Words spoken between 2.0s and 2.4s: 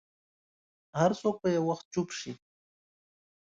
شي.